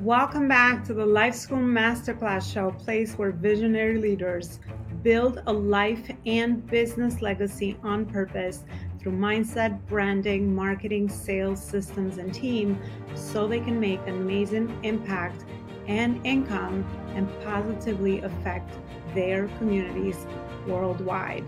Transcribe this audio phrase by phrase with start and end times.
[0.00, 4.58] Welcome back to the Life School Masterclass Show, place where visionary leaders
[5.02, 8.64] build a life and business legacy on purpose
[8.98, 12.76] through mindset, branding, marketing, sales, systems, and team
[13.14, 15.44] so they can make an amazing impact
[15.86, 16.84] and income
[17.14, 18.76] and positively affect
[19.14, 20.26] their communities
[20.66, 21.44] worldwide.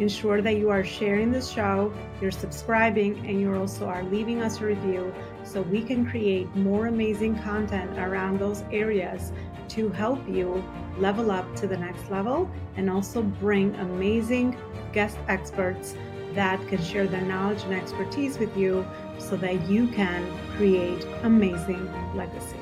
[0.00, 1.92] Ensure that you are sharing the show,
[2.22, 5.12] you're subscribing, and you also are leaving us a review
[5.44, 9.30] so we can create more amazing content around those areas
[9.68, 10.64] to help you
[10.96, 14.56] level up to the next level and also bring amazing
[14.94, 15.94] guest experts
[16.32, 18.86] that can share their knowledge and expertise with you
[19.18, 20.26] so that you can
[20.56, 22.59] create amazing legacy.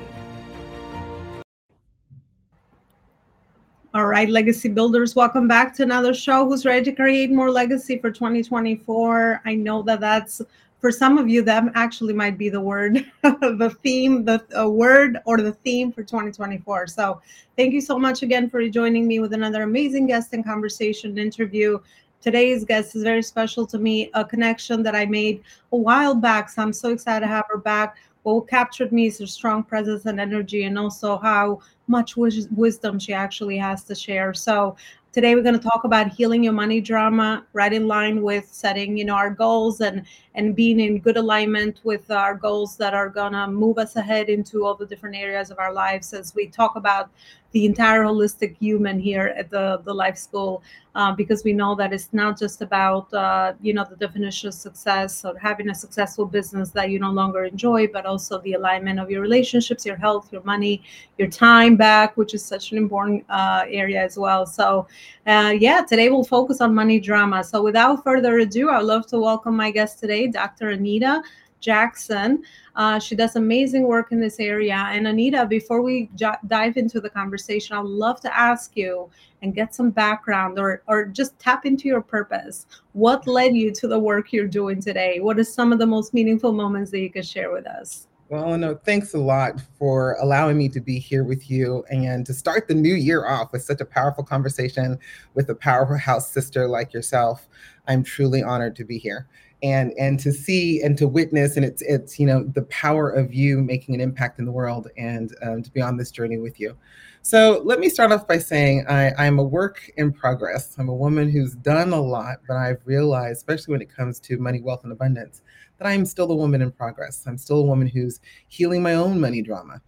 [3.95, 6.45] All right, legacy builders, welcome back to another show.
[6.47, 9.41] Who's ready to create more legacy for 2024?
[9.43, 10.43] I know that that's
[10.79, 15.37] for some of you that actually might be the word, the theme, the word or
[15.37, 16.85] the theme for 2024.
[16.85, 17.19] So,
[17.57, 21.79] thank you so much again for joining me with another amazing guest and conversation interview.
[22.21, 26.49] Today's guest is very special to me, a connection that I made a while back.
[26.49, 30.05] So, I'm so excited to have her back what captured me is her strong presence
[30.05, 34.33] and energy, and also how much wisdom she actually has to share.
[34.33, 34.77] So
[35.11, 38.95] today we're going to talk about healing your money drama right in line with setting
[38.95, 43.09] you know our goals and and being in good alignment with our goals that are
[43.09, 46.47] going to move us ahead into all the different areas of our lives as we
[46.47, 47.09] talk about
[47.51, 50.61] the entire holistic human here at the the life school
[50.95, 54.53] uh, because we know that it's not just about uh, you know the definition of
[54.53, 58.99] success or having a successful business that you no longer enjoy but also the alignment
[58.99, 60.81] of your relationships your health your money
[61.17, 64.45] your time back which is such an important uh, area as well.
[64.45, 64.87] So
[65.25, 67.43] uh, yeah today we'll focus on money drama.
[67.43, 71.21] So without further ado i'd love to welcome my guest today dr anita
[71.59, 72.43] Jackson.
[72.75, 74.75] Uh, she does amazing work in this area.
[74.75, 79.09] And Anita, before we j- dive into the conversation, I'd love to ask you
[79.41, 82.65] and get some background or, or just tap into your purpose.
[82.93, 85.19] What led you to the work you're doing today?
[85.19, 88.07] What are some of the most meaningful moments that you could share with us?
[88.29, 92.33] Well, no, thanks a lot for allowing me to be here with you and to
[92.33, 94.99] start the new year off with such a powerful conversation
[95.33, 97.49] with a powerhouse sister like yourself.
[97.89, 99.27] I'm truly honored to be here.
[99.61, 103.33] And and to see and to witness and it's it's you know the power of
[103.33, 106.61] you making an impact in the world and um, to be on this journey with
[106.61, 106.77] you.
[107.23, 110.75] So let me start off by saying I, i'm a work in progress.
[110.79, 114.37] I'm a woman who's done a lot but i've realized especially when it comes to
[114.37, 115.41] money wealth and abundance
[115.79, 119.19] that i'm still a woman in progress i'm still a woman who's healing my own
[119.19, 119.81] money drama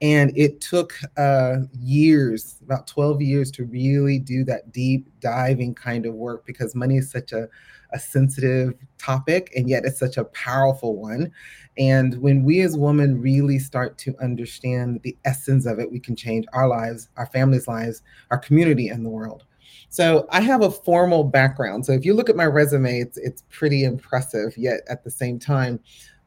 [0.00, 6.06] and it took uh, years about 12 years to really do that deep diving kind
[6.06, 7.48] of work because money is such a
[7.92, 11.32] a sensitive topic, and yet it's such a powerful one.
[11.78, 16.16] And when we as women really start to understand the essence of it, we can
[16.16, 19.44] change our lives, our families' lives, our community, and the world.
[19.90, 21.86] So I have a formal background.
[21.86, 24.56] So if you look at my resume, it's it's pretty impressive.
[24.56, 25.80] Yet at the same time,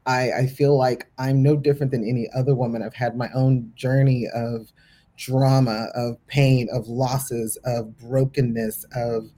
[0.05, 2.81] I, I feel like I'm no different than any other woman.
[2.81, 4.71] I've had my own journey of
[5.17, 9.29] drama, of pain, of losses, of brokenness, of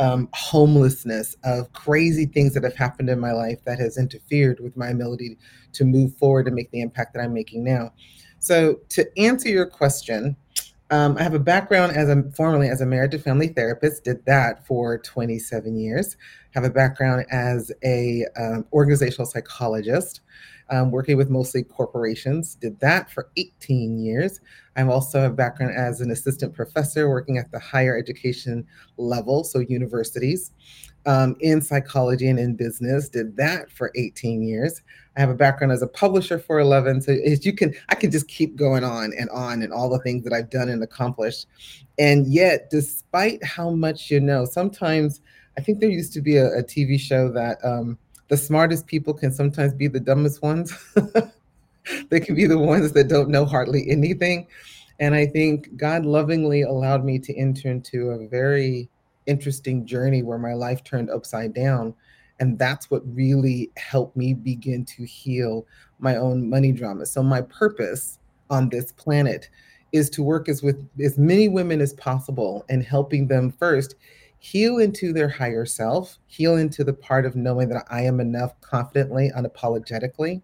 [0.00, 4.76] um, homelessness, of crazy things that have happened in my life that has interfered with
[4.76, 5.38] my ability
[5.72, 7.92] to move forward and make the impact that I'm making now.
[8.40, 10.36] So, to answer your question,
[10.90, 14.04] um, I have a background as a formerly as a marriage and family therapist.
[14.04, 16.16] Did that for 27 years.
[16.54, 20.22] Have a background as a um, organizational psychologist
[20.70, 22.54] um, working with mostly corporations.
[22.54, 24.40] Did that for 18 years.
[24.76, 28.66] I'm also a background as an assistant professor working at the higher education
[28.96, 30.52] level, so universities,
[31.08, 33.08] um, in psychology and in business.
[33.08, 34.82] Did that for 18 years.
[35.16, 37.00] I have a background as a publisher for 11.
[37.00, 39.98] So as you can, I can just keep going on and on and all the
[40.00, 41.46] things that I've done and accomplished.
[41.98, 45.22] And yet, despite how much you know, sometimes
[45.56, 47.96] I think there used to be a, a TV show that um,
[48.28, 50.76] the smartest people can sometimes be the dumbest ones.
[52.10, 54.46] they can be the ones that don't know hardly anything.
[55.00, 58.90] And I think God lovingly allowed me to enter into a very
[59.28, 61.94] interesting journey where my life turned upside down.
[62.40, 65.66] And that's what really helped me begin to heal
[65.98, 67.06] my own money drama.
[67.06, 68.18] So, my purpose
[68.50, 69.48] on this planet
[69.92, 73.94] is to work as with as many women as possible and helping them first
[74.38, 78.58] heal into their higher self, heal into the part of knowing that I am enough
[78.60, 80.42] confidently, unapologetically.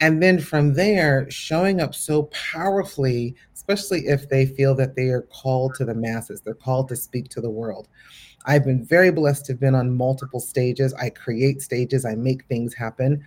[0.00, 3.34] And then from there, showing up so powerfully,
[3.70, 7.28] especially if they feel that they are called to the masses, they're called to speak
[7.28, 7.88] to the world.
[8.46, 10.92] I've been very blessed to have been on multiple stages.
[10.94, 13.24] I create stages, I make things happen.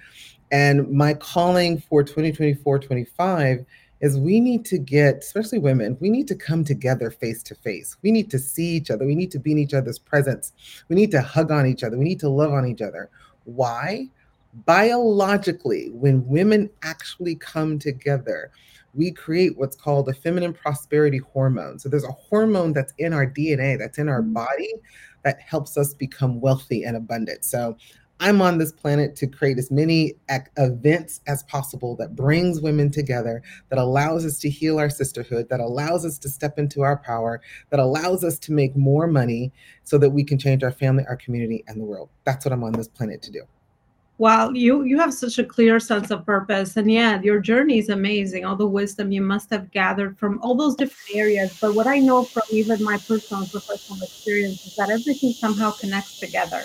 [0.51, 3.65] And my calling for 2024 25
[4.01, 7.95] is we need to get, especially women, we need to come together face to face.
[8.01, 9.05] We need to see each other.
[9.05, 10.51] We need to be in each other's presence.
[10.89, 11.97] We need to hug on each other.
[11.97, 13.09] We need to love on each other.
[13.45, 14.09] Why?
[14.65, 18.51] Biologically, when women actually come together,
[18.93, 21.79] we create what's called a feminine prosperity hormone.
[21.79, 24.33] So there's a hormone that's in our DNA, that's in our mm-hmm.
[24.33, 24.73] body,
[25.23, 27.45] that helps us become wealthy and abundant.
[27.45, 27.77] So
[28.19, 30.13] I'm on this planet to create as many
[30.57, 35.59] events as possible that brings women together, that allows us to heal our sisterhood, that
[35.59, 39.51] allows us to step into our power, that allows us to make more money
[39.83, 42.09] so that we can change our family, our community, and the world.
[42.23, 43.41] That's what I'm on this planet to do.
[44.19, 47.89] Wow, you you have such a clear sense of purpose, and yeah, your journey is
[47.89, 48.45] amazing.
[48.45, 51.57] All the wisdom you must have gathered from all those different areas.
[51.59, 56.19] But what I know from even my personal professional experience is that everything somehow connects
[56.19, 56.61] together.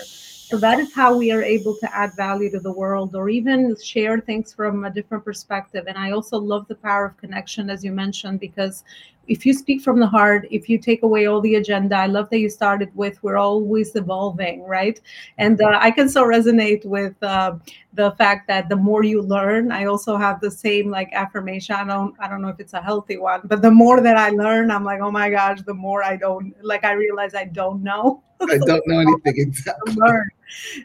[0.48, 3.76] So that is how we are able to add value to the world or even
[3.84, 5.84] share things from a different perspective.
[5.86, 8.82] And I also love the power of connection, as you mentioned, because
[9.26, 12.30] if you speak from the heart, if you take away all the agenda, I love
[12.30, 14.98] that you started with we're always evolving, right?
[15.36, 17.56] And uh, I can so resonate with uh,
[17.92, 21.74] the fact that the more you learn, I also have the same like affirmation.
[21.74, 24.30] I don't, I don't know if it's a healthy one, but the more that I
[24.30, 26.84] learn, I'm like, oh my gosh, the more I don't like.
[26.84, 28.22] I realize I don't know.
[28.40, 29.94] I don't know anything exactly.
[29.96, 30.28] Learn.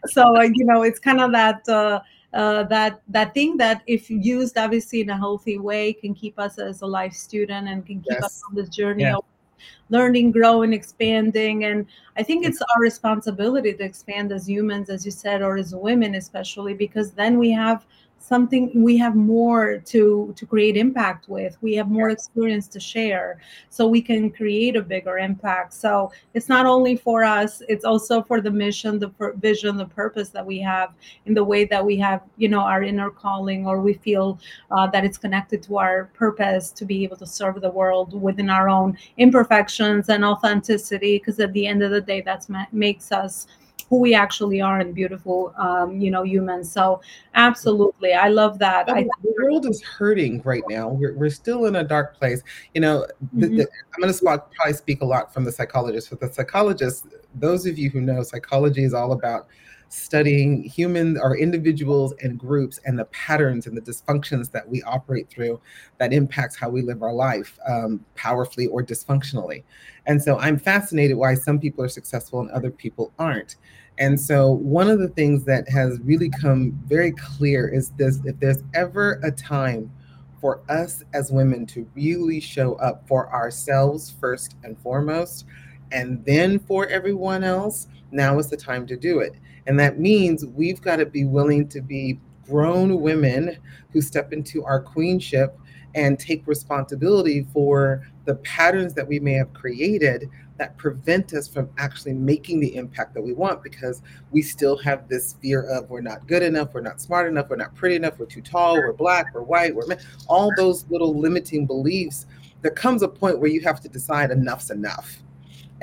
[0.08, 1.68] So uh, you know, it's kind of that.
[1.68, 2.02] Uh,
[2.34, 6.58] uh, that that thing that if used obviously in a healthy way can keep us
[6.58, 8.24] as a life student and can keep yes.
[8.24, 9.16] us on this journey yeah.
[9.16, 9.24] of
[9.90, 11.86] learning growing expanding and
[12.18, 16.16] i think it's our responsibility to expand as humans as you said or as women
[16.16, 17.86] especially because then we have
[18.34, 21.54] something we have more to to create impact with.
[21.62, 23.28] We have more experience to share
[23.70, 25.70] so we can create a bigger impact.
[25.74, 29.12] So it's not only for us it's also for the mission the
[29.50, 30.90] vision the purpose that we have
[31.28, 34.40] in the way that we have you know our inner calling or we feel
[34.72, 38.50] uh, that it's connected to our purpose to be able to serve the world within
[38.50, 43.12] our own imperfections and authenticity because at the end of the day that's ma- makes
[43.12, 43.46] us
[43.90, 47.02] who we actually are and beautiful um, you know humans so
[47.36, 48.14] absolutely.
[48.14, 48.90] I love that.
[48.90, 50.90] I, the world is hurting right now.
[50.90, 52.42] We're, we're still in a dark place.
[52.74, 53.58] You know the, mm-hmm.
[53.58, 57.66] the, i'm going to probably speak a lot from the psychologist but the psychologist those
[57.66, 59.48] of you who know psychology is all about
[59.90, 65.30] studying human or individuals and groups and the patterns and the dysfunctions that we operate
[65.30, 65.60] through
[66.00, 69.64] that impacts how we live our life um, powerfully or dysfunctionally
[70.08, 73.58] and so i'm fascinated why some people are successful and other people aren't
[74.00, 78.40] and so, one of the things that has really come very clear is this if
[78.40, 79.92] there's ever a time
[80.42, 85.46] for us as women to really show up for ourselves first and foremost,
[85.92, 89.36] and then for everyone else, now is the time to do it.
[89.68, 93.58] And that means we've got to be willing to be grown women
[93.92, 95.58] who step into our queenship
[95.96, 101.70] and take responsibility for the patterns that we may have created that prevent us from
[101.78, 104.02] actually making the impact that we want because
[104.32, 107.56] we still have this fear of we're not good enough, we're not smart enough, we're
[107.56, 111.66] not pretty enough, we're too tall, we're black, we're white, we're all those little limiting
[111.66, 112.28] beliefs.
[112.62, 115.18] There comes a point where you have to decide enough's enough.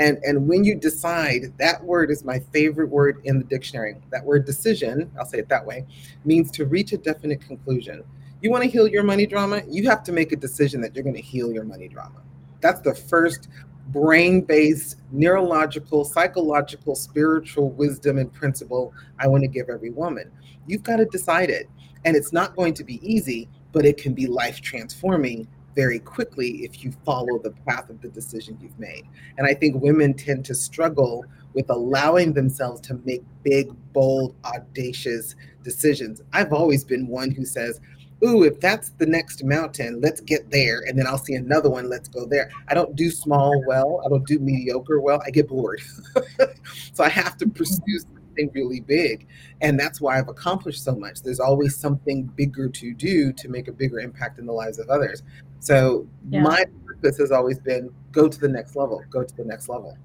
[0.01, 3.97] And, and when you decide, that word is my favorite word in the dictionary.
[4.09, 5.85] That word decision, I'll say it that way,
[6.25, 8.03] means to reach a definite conclusion.
[8.41, 9.61] You want to heal your money drama?
[9.69, 12.23] You have to make a decision that you're going to heal your money drama.
[12.63, 13.49] That's the first
[13.89, 20.33] brain based, neurological, psychological, spiritual wisdom and principle I want to give every woman.
[20.67, 21.69] You've got to decide it.
[22.07, 26.65] And it's not going to be easy, but it can be life transforming very quickly
[26.65, 29.05] if you follow the path of the decision you've made.
[29.39, 31.25] And I think women tend to struggle
[31.55, 36.23] with allowing themselves to make big, bold, audacious decisions.
[36.33, 37.81] I've always been one who says,
[38.25, 40.83] ooh, if that's the next mountain, let's get there.
[40.87, 42.51] And then I'll see another one, let's go there.
[42.69, 44.03] I don't do small well.
[44.05, 45.23] I don't do mediocre well.
[45.27, 45.81] I get bored.
[46.93, 48.17] so I have to pursue mm-hmm.
[48.17, 49.27] something really big.
[49.61, 51.23] And that's why I've accomplished so much.
[51.23, 54.89] There's always something bigger to do to make a bigger impact in the lives of
[54.89, 55.23] others.
[55.61, 56.43] So yeah.
[56.43, 59.97] my purpose has always been go to the next level, go to the next level.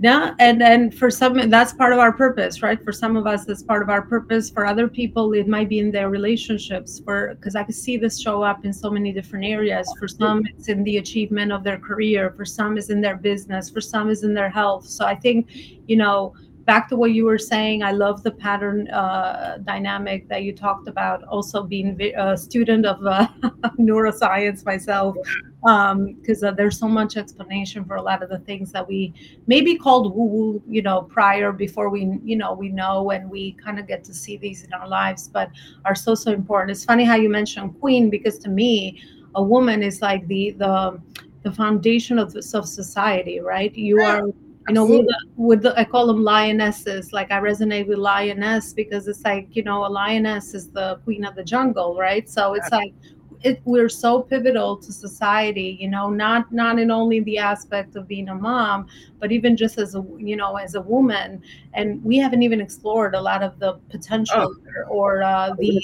[0.00, 2.82] Yeah and and for some that's part of our purpose right?
[2.84, 4.50] For some of us that's part of our purpose.
[4.50, 8.20] For other people it might be in their relationships for because i can see this
[8.20, 9.86] show up in so many different areas.
[9.98, 12.34] For some it's in the achievement of their career.
[12.36, 13.70] For some is in their business.
[13.70, 14.84] For some is in their health.
[14.86, 15.48] So i think
[15.86, 20.42] you know back to what you were saying, I love the pattern uh, dynamic that
[20.42, 21.22] you talked about.
[21.24, 23.28] Also, being a student of uh,
[23.78, 25.16] neuroscience myself,
[25.60, 29.12] because um, uh, there's so much explanation for a lot of the things that we
[29.46, 33.78] maybe called woo-woo, you know, prior before we, you know, we know and we kind
[33.78, 35.50] of get to see these in our lives, but
[35.84, 36.70] are so so important.
[36.70, 39.02] It's funny how you mentioned Queen because to me,
[39.34, 41.00] a woman is like the the
[41.42, 43.74] the foundation of, of society, right?
[43.74, 44.22] You are
[44.68, 47.12] you know with the, with the, i call them lionesses.
[47.12, 51.24] Like i resonate with lioness because it's like you know a lioness is the queen
[51.24, 52.28] of the jungle right?
[52.28, 52.94] So it's like
[53.42, 58.08] it, we're so pivotal to society you know not not in only the aspect of
[58.08, 58.86] being a mom
[59.18, 61.42] but even just as a you know as a woman.
[61.72, 65.82] And we haven't even explored a lot of the potential oh, or, uh, the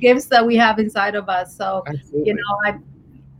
[0.00, 1.56] gifts that we have inside of us.
[1.56, 2.28] So Absolutely.
[2.28, 2.78] you know i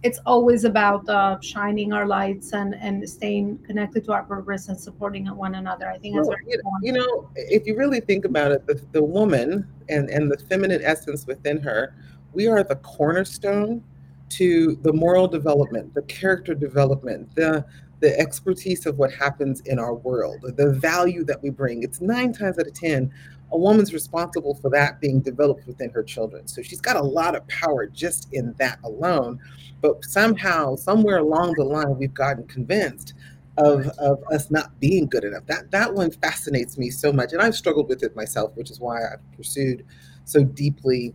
[0.05, 4.79] it's always about uh, shining our lights and and staying connected to our purpose and
[4.79, 5.89] supporting one another.
[5.91, 6.85] I think that's important.
[6.85, 10.83] You know, if you really think about it, the, the woman and and the feminine
[10.85, 11.97] essence within her,
[12.35, 13.83] we are the cornerstone
[14.31, 17.65] to the moral development, the character development, the
[18.01, 21.83] the expertise of what happens in our world, the value that we bring.
[21.83, 23.11] It's nine times out of ten
[23.55, 26.49] a woman's responsible for that being developed within her children.
[26.49, 29.39] So she's got a lot of power just in that alone.
[29.81, 33.15] But somehow, somewhere along the line, we've gotten convinced
[33.57, 35.47] of, of us not being good enough.
[35.47, 37.33] That that one fascinates me so much.
[37.33, 39.87] And I've struggled with it myself, which is why I've pursued
[40.25, 41.15] so deeply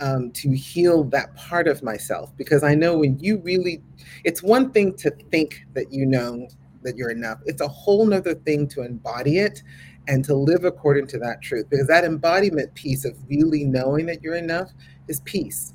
[0.00, 2.30] um, to heal that part of myself.
[2.36, 3.82] Because I know when you really,
[4.22, 6.46] it's one thing to think that you know
[6.82, 7.40] that you're enough.
[7.46, 9.62] It's a whole nother thing to embody it
[10.08, 14.22] and to live according to that truth because that embodiment piece of really knowing that
[14.22, 14.70] you're enough
[15.08, 15.74] is peace.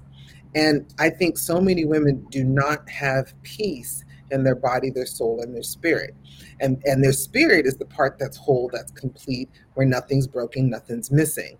[0.54, 5.42] And i think so many women do not have peace in their body their soul
[5.42, 6.16] and their spirit.
[6.60, 11.12] And and their spirit is the part that's whole that's complete where nothing's broken nothing's
[11.12, 11.58] missing.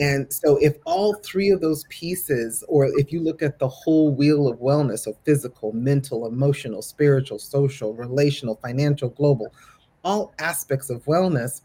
[0.00, 4.12] And so if all three of those pieces or if you look at the whole
[4.12, 9.54] wheel of wellness of physical mental emotional spiritual social relational financial global
[10.06, 11.62] all aspects of wellness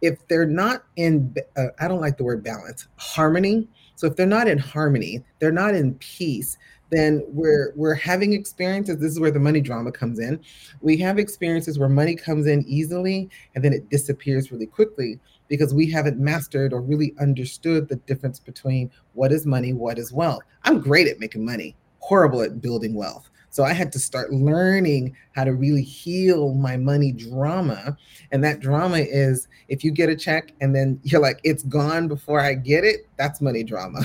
[0.00, 3.68] if they're not in uh, i don't like the word balance harmony.
[3.96, 6.56] So if they're not in harmony they're not in peace
[6.90, 10.40] then we're we're having experiences this is where the money drama comes in.
[10.80, 15.18] We have experiences where money comes in easily and then it disappears really quickly
[15.48, 20.12] because we haven't mastered or really understood the difference between what is money what is
[20.12, 20.42] wealth.
[20.64, 25.16] I'm great at making money horrible at building wealth so I had to start learning
[25.32, 27.96] how to really heal my money drama.
[28.30, 32.08] And that drama is if you get a check and then you're like, it's gone
[32.08, 34.00] before I get it, that's money drama.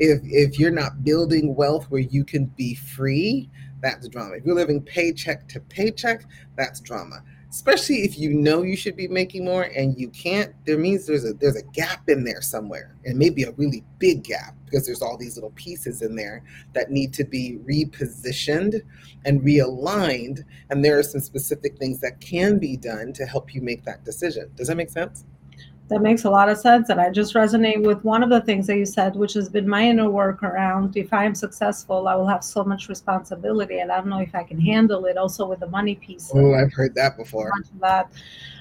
[0.00, 3.48] if if you're not building wealth where you can be free,
[3.80, 4.34] that's drama.
[4.34, 6.24] If you're living paycheck to paycheck,
[6.56, 10.78] that's drama especially if you know you should be making more and you can't there
[10.78, 14.54] means there's a there's a gap in there somewhere and maybe a really big gap
[14.66, 16.42] because there's all these little pieces in there
[16.74, 18.82] that need to be repositioned
[19.24, 23.62] and realigned and there are some specific things that can be done to help you
[23.62, 24.50] make that decision.
[24.54, 25.24] Does that make sense
[25.88, 26.90] that makes a lot of sense.
[26.90, 29.68] And I just resonate with one of the things that you said, which has been
[29.68, 33.80] my inner work around if I am successful, I will have so much responsibility.
[33.80, 36.30] And I don't know if I can handle it also with the money piece.
[36.34, 37.50] Oh, I've heard that before.
[37.80, 38.10] That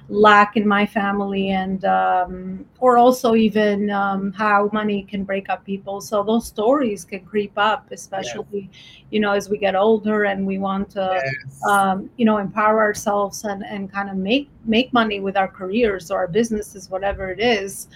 [0.09, 5.65] lack in my family and um, or also even um, how money can break up
[5.65, 9.03] people so those stories can creep up especially yes.
[9.09, 11.61] you know as we get older and we want to yes.
[11.69, 16.09] um, you know empower ourselves and and kind of make make money with our careers
[16.09, 17.87] or our businesses whatever it is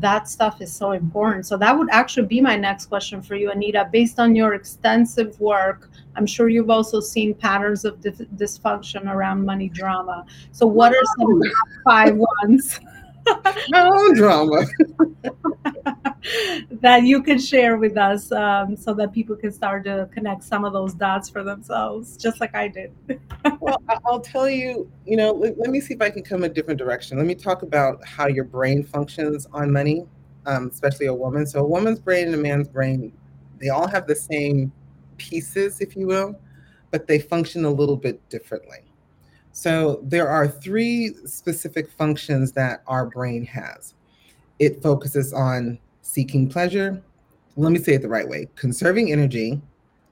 [0.00, 1.46] that stuff is so important.
[1.46, 3.88] So that would actually be my next question for you, Anita.
[3.92, 9.68] Based on your extensive work, I'm sure you've also seen patterns of dysfunction around money
[9.68, 10.24] drama.
[10.52, 11.42] So what are some
[11.84, 12.80] five ones?
[13.70, 14.64] No drama.
[16.70, 20.64] that you can share with us um, so that people can start to connect some
[20.64, 22.92] of those dots for themselves, just like I did.
[23.60, 26.48] well, I'll tell you, you know, let, let, me see if I can come a
[26.48, 27.18] different direction.
[27.18, 30.06] Let me talk about how your brain functions on money,
[30.46, 31.46] um, especially a woman.
[31.46, 33.12] So, a woman's brain and a man's brain,
[33.58, 34.72] they all have the same
[35.16, 36.38] pieces, if you will,
[36.90, 38.87] but they function a little bit differently.
[39.58, 43.94] So, there are three specific functions that our brain has
[44.60, 47.02] it focuses on seeking pleasure.
[47.56, 49.60] Let me say it the right way conserving energy,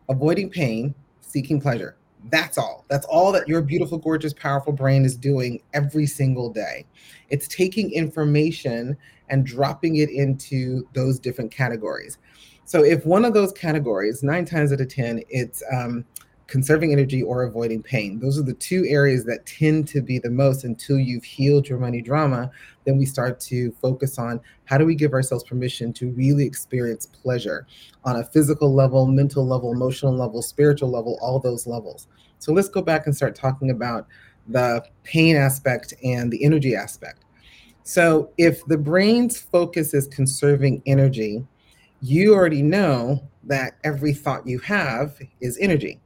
[0.08, 1.94] avoiding pain, seeking pleasure.
[2.28, 2.84] That's all.
[2.88, 6.84] That's all that your beautiful, gorgeous, powerful brain is doing every single day.
[7.28, 8.96] It's taking information
[9.28, 12.18] and dropping it into those different categories.
[12.64, 16.04] So, if one of those categories, nine times out of 10, it's um,
[16.46, 18.20] conserving energy or avoiding pain.
[18.20, 21.78] Those are the two areas that tend to be the most until you've healed your
[21.78, 22.50] money drama.
[22.84, 27.06] Then we start to focus on how do we give ourselves permission to really experience
[27.06, 27.66] pleasure
[28.04, 32.06] on a physical level, mental level, emotional level, spiritual level, all those levels.
[32.38, 34.06] So let's go back and start talking about
[34.48, 37.24] the pain aspect and the energy aspect.
[37.82, 41.44] So if the brain's focus is conserving energy,
[42.00, 46.00] you already know that every thought you have is energy.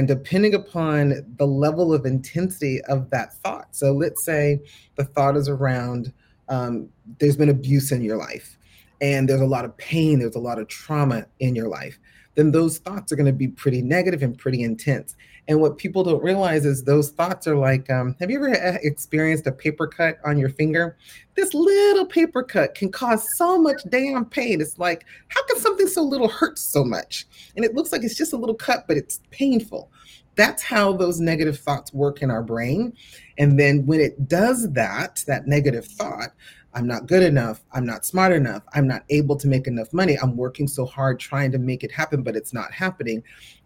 [0.00, 3.76] And depending upon the level of intensity of that thought.
[3.76, 4.58] So let's say
[4.94, 6.10] the thought is around
[6.48, 6.88] um,
[7.18, 8.56] there's been abuse in your life
[9.02, 11.98] and there's a lot of pain, there's a lot of trauma in your life,
[12.34, 15.16] then those thoughts are going to be pretty negative and pretty intense.
[15.48, 19.46] And what people don't realize is those thoughts are like um, have you ever experienced
[19.46, 20.96] a paper cut on your finger?
[21.34, 24.60] This little paper cut can cause so much damn pain.
[24.60, 27.26] It's like, how can something so little hurt so much?
[27.56, 29.90] And it looks like it's just a little cut, but it's painful.
[30.36, 32.92] That's how those negative thoughts work in our brain.
[33.38, 36.30] And then when it does that, that negative thought,
[36.72, 37.62] I'm not good enough.
[37.72, 38.62] I'm not smart enough.
[38.74, 40.16] I'm not able to make enough money.
[40.16, 43.22] I'm working so hard trying to make it happen, but it's not happening.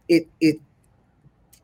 [0.09, 0.57] It it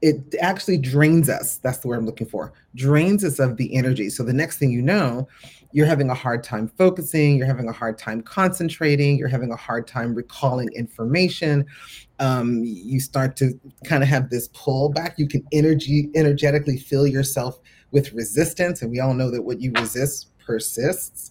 [0.02, 1.58] it actually drains us.
[1.58, 2.52] That's the word I'm looking for.
[2.74, 4.08] Drains us of the energy.
[4.08, 5.28] So the next thing you know,
[5.72, 9.56] you're having a hard time focusing, you're having a hard time concentrating, you're having a
[9.56, 11.66] hard time recalling information.
[12.18, 15.18] Um, you start to kind of have this pull back.
[15.18, 17.58] You can energy energetically feel yourself
[17.92, 21.30] with resistance, and we all know that what you resist persists.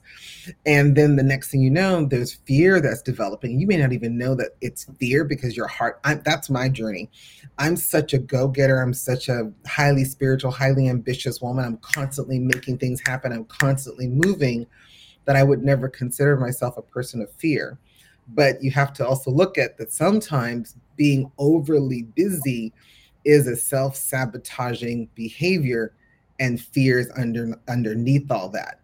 [0.66, 3.60] And then the next thing you know, there's fear that's developing.
[3.60, 7.10] You may not even know that it's fear because your heart, I, that's my journey.
[7.58, 8.82] I'm such a go getter.
[8.82, 11.66] I'm such a highly spiritual, highly ambitious woman.
[11.66, 13.34] I'm constantly making things happen.
[13.34, 14.66] I'm constantly moving
[15.26, 17.78] that I would never consider myself a person of fear.
[18.30, 22.72] But you have to also look at that sometimes being overly busy
[23.26, 25.94] is a self sabotaging behavior
[26.40, 28.79] and fears under underneath all that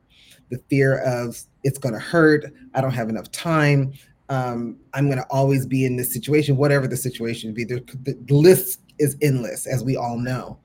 [0.49, 3.93] the fear of it's going to hurt, I don't have enough time,
[4.29, 7.63] um, I'm going to always be in this situation, whatever the situation be.
[7.63, 10.59] The, the list is endless, as we all know.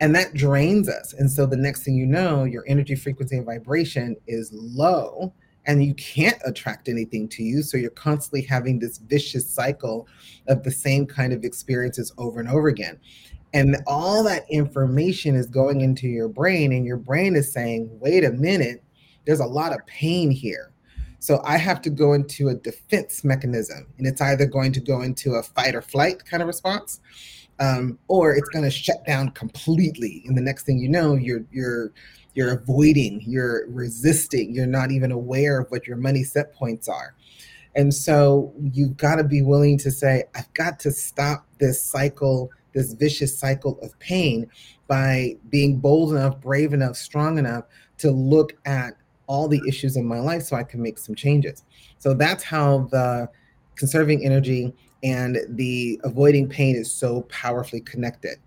[0.00, 1.14] And that drains us.
[1.14, 5.32] And so the next thing you know, your energy frequency and vibration is low
[5.66, 7.62] and you can't attract anything to you.
[7.62, 10.06] So you're constantly having this vicious cycle
[10.48, 12.98] of the same kind of experiences over and over again.
[13.52, 18.24] And all that information is going into your brain, and your brain is saying, wait
[18.24, 18.82] a minute,
[19.26, 20.72] there's a lot of pain here.
[21.18, 25.02] So I have to go into a defense mechanism, and it's either going to go
[25.02, 27.00] into a fight or flight kind of response,
[27.58, 30.22] um, or it's going to shut down completely.
[30.26, 31.92] And the next thing you know, you're you're
[32.34, 37.14] you're avoiding, you're resisting, you're not even aware of what your money set points are.
[37.74, 42.50] And so you've got to be willing to say, I've got to stop this cycle,
[42.72, 44.50] this vicious cycle of pain
[44.86, 47.64] by being bold enough, brave enough, strong enough
[47.98, 48.94] to look at
[49.26, 51.64] all the issues in my life so I can make some changes.
[51.98, 53.28] So that's how the
[53.76, 58.38] conserving energy and the avoiding pain is so powerfully connected.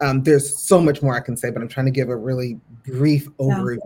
[0.00, 2.60] Um, there's so much more I can say, but I'm trying to give a really
[2.86, 3.78] brief overview.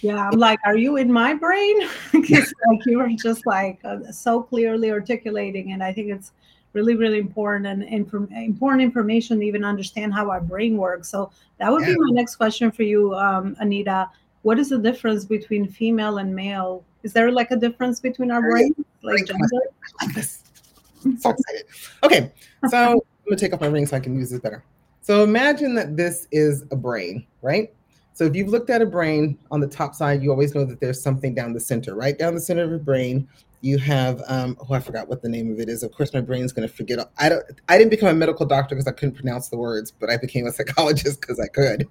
[0.00, 1.88] Yeah, I'm like, are you in my brain?
[2.12, 6.32] Because like you were just like uh, so clearly articulating, and I think it's
[6.74, 11.08] really, really important and inform- important information to even understand how our brain works.
[11.08, 11.94] So that would yeah.
[11.94, 14.10] be my next question for you, um, Anita
[14.44, 16.84] what is the difference between female and male?
[17.02, 19.46] Is there like a difference between our brains, like gender?
[20.02, 20.42] Like this.
[21.18, 21.64] so excited.
[22.02, 22.30] Okay,
[22.68, 24.62] so I'm gonna take off my ring so I can use this better.
[25.00, 27.74] So imagine that this is a brain, right?
[28.12, 30.78] So if you've looked at a brain on the top side, you always know that
[30.78, 33.26] there's something down the center, right down the center of your brain
[33.64, 35.82] you have um, oh I forgot what the name of it is.
[35.82, 36.98] Of course, my brain's going to forget.
[37.16, 37.42] I don't.
[37.70, 40.46] I didn't become a medical doctor because I couldn't pronounce the words, but I became
[40.46, 41.88] a psychologist because I could.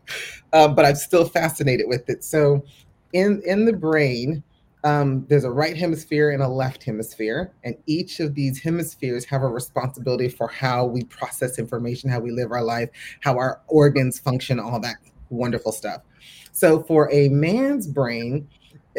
[0.53, 2.23] Um, but I'm still fascinated with it.
[2.23, 2.63] So,
[3.12, 4.43] in in the brain,
[4.83, 9.41] um, there's a right hemisphere and a left hemisphere, and each of these hemispheres have
[9.41, 12.89] a responsibility for how we process information, how we live our life,
[13.21, 14.97] how our organs function, all that
[15.31, 16.03] wonderful stuff.
[16.51, 18.47] So, for a man's brain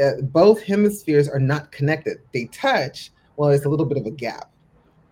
[0.02, 2.18] uh, both hemispheres are not connected.
[2.32, 4.50] They touch, well, it's a little bit of a gap.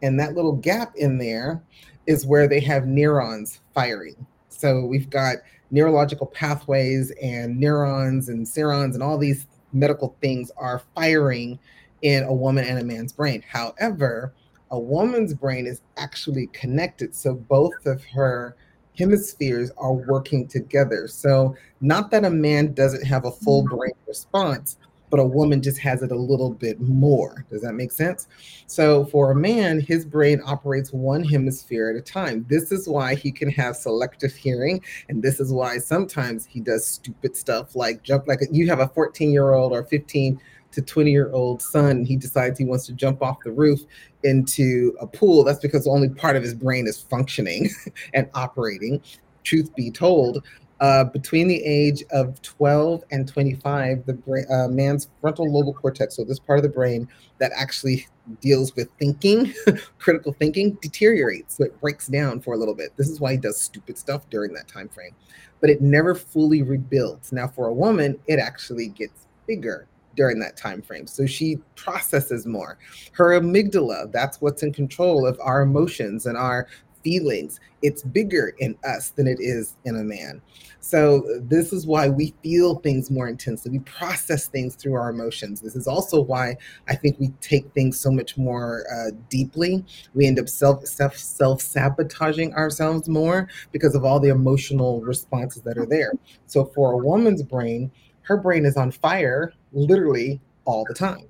[0.03, 1.62] And that little gap in there
[2.07, 4.27] is where they have neurons firing.
[4.49, 5.37] So we've got
[5.71, 11.59] neurological pathways and neurons and serons and all these medical things are firing
[12.03, 13.42] in a woman and a man's brain.
[13.49, 14.35] However,
[14.71, 17.14] a woman's brain is actually connected.
[17.14, 18.57] So both of her
[18.98, 21.09] hemispheres are working together.
[21.09, 23.76] So, not that a man doesn't have a full mm-hmm.
[23.76, 24.76] brain response,
[25.11, 27.44] but a woman just has it a little bit more.
[27.50, 28.28] Does that make sense?
[28.66, 32.46] So, for a man, his brain operates one hemisphere at a time.
[32.48, 34.83] This is why he can have selective hearing.
[35.09, 38.88] And this is why sometimes he does stupid stuff like jump, like you have a
[38.88, 40.40] 14 year old or 15
[40.72, 43.80] to 20 year old son, he decides he wants to jump off the roof
[44.24, 47.68] into a pool, that's because only part of his brain is functioning
[48.14, 49.00] and operating.
[49.44, 50.44] Truth be told,
[50.80, 56.24] Uh, between the age of 12 and 25, the uh, man's frontal lobe cortex, so
[56.24, 57.06] this part of the brain
[57.38, 58.04] that actually
[58.40, 59.54] deals with thinking,
[60.00, 61.56] critical thinking, deteriorates.
[61.56, 62.90] So it breaks down for a little bit.
[62.96, 65.14] This is why he does stupid stuff during that time frame.
[65.61, 67.30] But it never fully rebuilds.
[67.30, 71.07] Now, for a woman, it actually gets bigger during that time frame.
[71.07, 72.79] So she processes more.
[73.12, 76.66] Her amygdala, that's what's in control of our emotions and our
[77.03, 77.61] feelings.
[77.83, 80.40] It's bigger in us than it is in a man.
[80.81, 83.70] So this is why we feel things more intensely.
[83.70, 85.61] We process things through our emotions.
[85.61, 86.57] This is also why
[86.88, 89.85] I think we take things so much more uh, deeply.
[90.14, 95.62] We end up self self self sabotaging ourselves more because of all the emotional responses
[95.62, 96.12] that are there.
[96.46, 97.90] So for a woman's brain,
[98.22, 101.28] her brain is on fire literally all the time.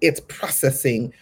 [0.00, 1.12] It's processing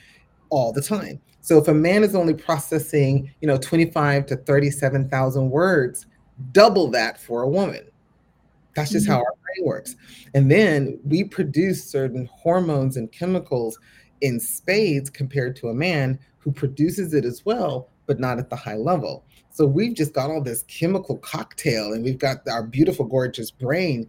[0.50, 1.20] all the time.
[1.40, 6.06] So if a man is only processing, you know, 25 to 37,000 words,
[6.52, 7.84] double that for a woman.
[8.74, 9.14] That's just mm-hmm.
[9.14, 9.96] how our brain works.
[10.34, 13.78] And then we produce certain hormones and chemicals
[14.20, 18.56] in spades compared to a man who produces it as well, but not at the
[18.56, 19.24] high level.
[19.50, 24.08] So we've just got all this chemical cocktail and we've got our beautiful, gorgeous brain.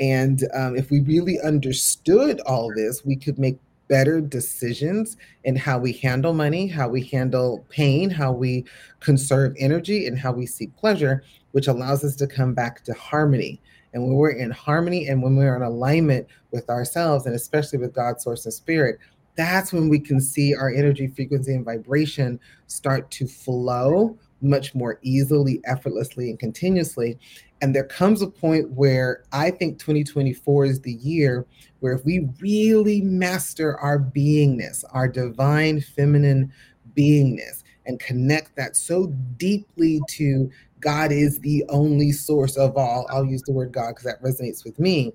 [0.00, 3.58] And um, if we really understood all this, we could make
[3.88, 8.64] better decisions in how we handle money, how we handle pain, how we
[9.00, 13.60] conserve energy, and how we seek pleasure, which allows us to come back to harmony.
[13.92, 17.92] And when we're in harmony and when we're in alignment with ourselves, and especially with
[17.92, 18.98] God's source and spirit,
[19.36, 24.98] that's when we can see our energy, frequency, and vibration start to flow much more
[25.02, 27.18] easily, effortlessly, and continuously.
[27.62, 31.46] And there comes a point where I think 2024 is the year
[31.80, 36.52] where if we really master our beingness, our divine feminine
[36.96, 43.24] beingness, and connect that so deeply to God is the only source of all, I'll
[43.24, 45.12] use the word God because that resonates with me,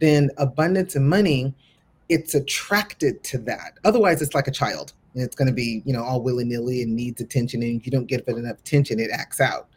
[0.00, 1.54] then abundance and money,
[2.08, 3.78] it's attracted to that.
[3.84, 4.92] Otherwise, it's like a child.
[5.14, 7.62] It's going to be, you know, all willy nilly and needs attention.
[7.62, 9.68] And if you don't give it enough attention, it acts out.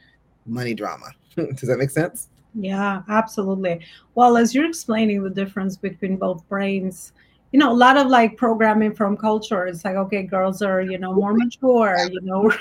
[0.46, 1.14] Money drama.
[1.56, 2.30] Does that make sense?
[2.54, 3.82] Yeah, absolutely.
[4.16, 7.14] Well, as you're explaining the difference between both brains,
[7.52, 9.68] you know, a lot of like programming from culture.
[9.68, 12.52] It's like, okay, girls are, you know, more mature, you know,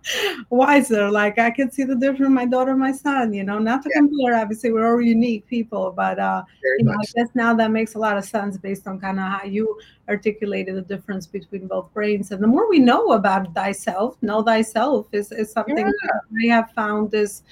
[0.50, 1.08] wiser.
[1.08, 4.00] Like I can see the difference my daughter, my son, you know, not to yeah.
[4.00, 7.70] compare, obviously we're all unique people, but uh Very you know, I guess now that
[7.70, 11.68] makes a lot of sense based on kind of how you articulated the difference between
[11.68, 12.32] both brains.
[12.32, 15.84] And the more we know about thyself, know thyself is, is something yeah.
[15.84, 17.44] that I have found is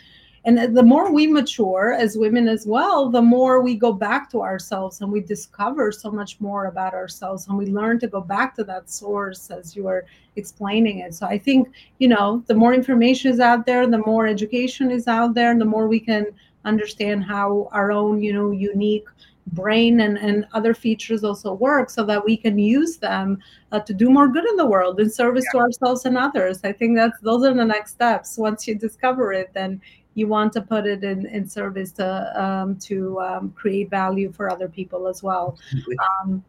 [0.45, 4.41] and the more we mature as women as well the more we go back to
[4.41, 8.55] ourselves and we discover so much more about ourselves and we learn to go back
[8.55, 11.15] to that source as you were explaining it.
[11.15, 15.09] So i think you know the more information is out there the more education is
[15.09, 16.27] out there and the more we can
[16.65, 19.07] understand how our own you know unique
[19.53, 23.39] brain and, and other features also work so that we can use them
[23.73, 25.61] uh, to do more good in the world in service yeah.
[25.61, 26.61] to ourselves and others.
[26.65, 28.39] I think that's those are the next steps.
[28.39, 29.81] Once you discover it then
[30.19, 34.51] you want to put it in, in service to um, to um, create value for
[34.51, 35.57] other people as well.
[36.21, 36.45] Um,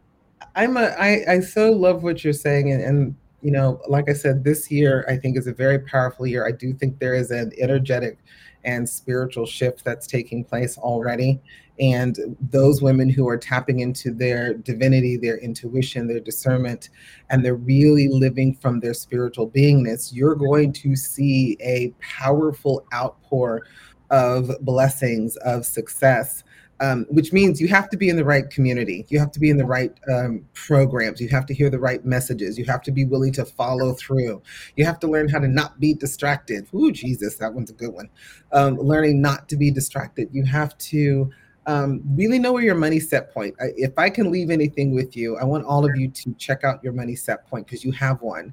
[0.56, 4.14] I'm a I, I so love what you're saying and, and you know like I
[4.14, 6.48] said this year I think is a very powerful year.
[6.48, 8.18] I do think there is an energetic
[8.64, 11.40] and spiritual shift that's taking place already.
[11.80, 16.90] And those women who are tapping into their divinity, their intuition, their discernment,
[17.30, 23.62] and they're really living from their spiritual beingness, you're going to see a powerful outpour
[24.10, 26.44] of blessings, of success,
[26.82, 29.06] um, which means you have to be in the right community.
[29.10, 31.20] You have to be in the right um, programs.
[31.20, 32.58] You have to hear the right messages.
[32.58, 34.42] You have to be willing to follow through.
[34.76, 36.68] You have to learn how to not be distracted.
[36.74, 38.10] Ooh, Jesus, that one's a good one.
[38.52, 40.30] Um, learning not to be distracted.
[40.32, 41.30] You have to
[41.70, 43.54] um, really know where your money set point.
[43.62, 46.64] I, if I can leave anything with you, I want all of you to check
[46.64, 48.52] out your money set point because you have one.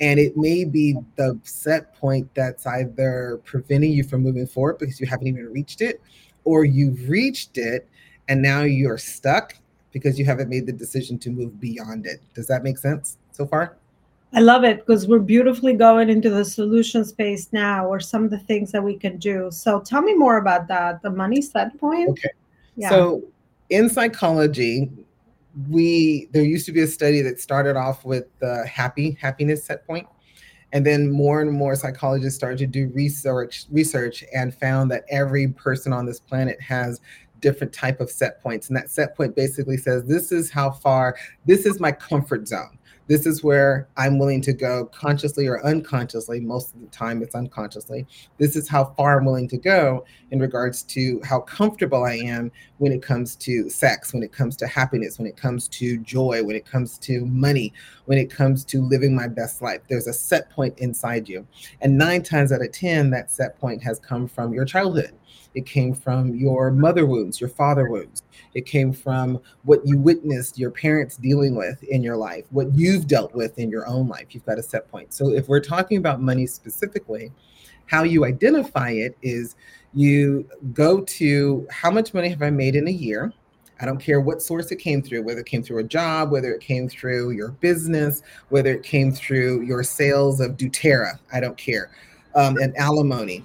[0.00, 5.00] And it may be the set point that's either preventing you from moving forward because
[5.00, 6.02] you haven't even reached it
[6.44, 7.88] or you've reached it
[8.28, 9.54] and now you're stuck
[9.90, 12.20] because you haven't made the decision to move beyond it.
[12.34, 13.78] Does that make sense so far?
[14.34, 18.30] I love it because we're beautifully going into the solution space now, or some of
[18.30, 19.48] the things that we can do.
[19.50, 21.00] So tell me more about that.
[21.00, 22.10] The money set point.
[22.10, 22.28] Okay.
[22.80, 23.22] So
[23.70, 24.90] in psychology,
[25.68, 29.86] we there used to be a study that started off with the happy happiness set
[29.86, 30.06] point,
[30.72, 35.48] and then more and more psychologists started to do research research and found that every
[35.48, 37.00] person on this planet has
[37.40, 38.68] different type of set points.
[38.68, 42.77] And that set point basically says this is how far this is my comfort zone
[43.08, 46.40] This is where I'm willing to go consciously or unconsciously.
[46.40, 48.06] Most of the time, it's unconsciously.
[48.36, 52.52] This is how far I'm willing to go in regards to how comfortable I am
[52.76, 56.44] when it comes to sex, when it comes to happiness, when it comes to joy,
[56.44, 57.72] when it comes to money,
[58.04, 59.80] when it comes to living my best life.
[59.88, 61.46] There's a set point inside you.
[61.80, 65.17] And nine times out of 10, that set point has come from your childhood
[65.54, 68.22] it came from your mother wounds, your father wounds.
[68.54, 73.06] It came from what you witnessed your parents dealing with in your life, what you've
[73.06, 74.26] dealt with in your own life.
[74.30, 75.12] You've got a set point.
[75.12, 77.32] So if we're talking about money specifically,
[77.86, 79.56] how you identify it is
[79.94, 83.32] you go to how much money have I made in a year?
[83.80, 86.52] I don't care what source it came through, whether it came through a job, whether
[86.52, 91.18] it came through your business, whether it came through your sales of doTERRA.
[91.32, 91.90] I don't care.
[92.34, 93.44] Um, and alimony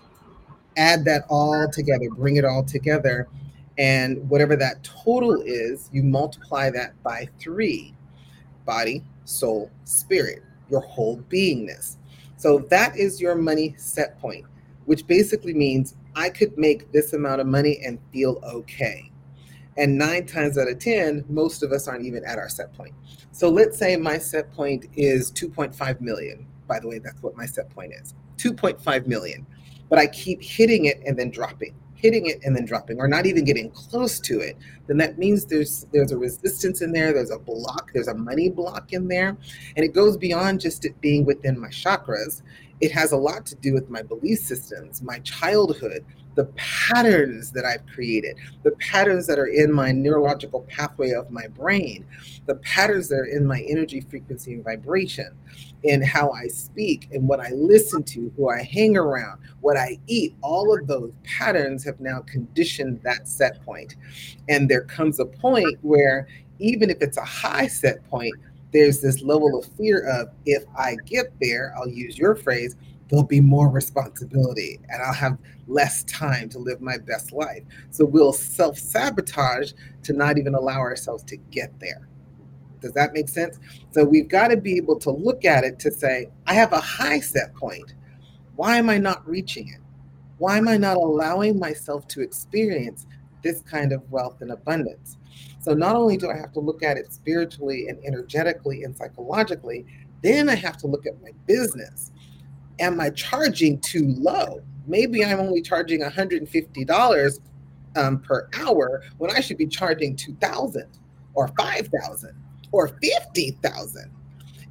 [0.78, 3.28] add that all together, bring it all together.
[3.78, 7.94] And whatever that total is, you multiply that by three
[8.66, 11.98] body, soul, spirit, your whole beingness.
[12.38, 14.46] So that is your money set point,
[14.86, 19.12] which basically means I could make this amount of money and feel okay.
[19.78, 22.94] And nine times out of 10, most of us aren't even at our set point.
[23.32, 26.46] So let's say my set point is 2.5 million.
[26.68, 29.46] By the way, that's what my set point is 2.5 million
[29.94, 33.28] but I keep hitting it and then dropping, hitting it and then dropping, or not
[33.28, 37.30] even getting close to it, then that means there's there's a resistance in there, there's
[37.30, 39.38] a block, there's a money block in there,
[39.76, 42.42] and it goes beyond just it being within my chakras.
[42.82, 46.04] It has a lot to do with my belief systems, my childhood,
[46.34, 51.46] the patterns that I've created, the patterns that are in my neurological pathway of my
[51.50, 52.04] brain,
[52.48, 55.38] the patterns that are in my energy frequency and vibration,
[55.84, 60.00] in how I speak and what I listen to, who I hang around, what I
[60.08, 63.96] eat, all of those patterns have now conditioned that set point.
[64.48, 66.28] And there comes a point where
[66.60, 68.34] even if it's a high set point,
[68.72, 72.76] there's this level of fear of if I get there, I'll use your phrase,
[73.10, 77.63] there'll be more responsibility and I'll have less time to live my best life.
[77.91, 82.08] So we'll self sabotage to not even allow ourselves to get there.
[82.84, 83.58] Does that make sense?
[83.91, 86.80] So we've got to be able to look at it to say, I have a
[86.80, 87.96] high set point.
[88.56, 89.80] Why am I not reaching it?
[90.38, 93.08] Why am I not allowing myself to experience
[93.43, 95.17] this kind of wealth and abundance?
[95.60, 99.86] So not only do I have to look at it spiritually and energetically and psychologically,
[100.22, 102.12] then I have to look at my business
[102.80, 104.62] am I charging too low?
[104.88, 107.39] Maybe I'm only charging $150
[107.96, 110.88] um, per hour when I should be charging 2000
[111.36, 112.36] or 5000
[112.74, 114.12] or 50,000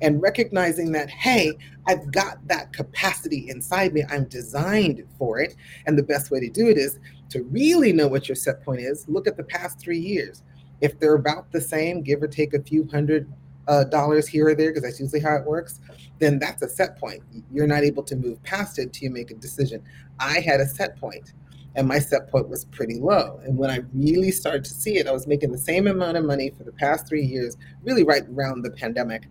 [0.03, 1.53] and recognizing that hey
[1.87, 5.55] i've got that capacity inside me i'm designed for it.
[5.87, 6.99] And the best way to do it is
[7.31, 9.09] to really know what your set point is.
[9.09, 10.43] Look at the past three years.
[10.81, 13.33] If they're about the same give or take a few hundred
[13.69, 15.81] uh, dollars here or there, because that's usually how it works,
[16.19, 17.23] then that's a set point.
[17.51, 19.83] You're not able to move past it until you make a decision.
[20.19, 21.33] I had a set point,
[21.75, 23.41] and my set point was pretty low.
[23.45, 26.25] And when I really started to see it, I was making the same amount of
[26.25, 29.25] money for the past three years, really right around the pandemic.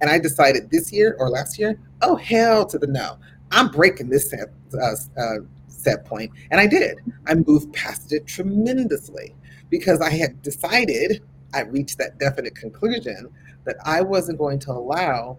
[0.00, 3.18] And I decided this year or last year, oh hell to the no,
[3.50, 5.36] I'm breaking this set, uh, uh,
[5.68, 6.98] set point, and I did.
[7.26, 9.34] I moved past it tremendously
[9.68, 11.22] because I had decided.
[11.52, 13.28] I reached that definite conclusion
[13.64, 15.38] that I wasn't going to allow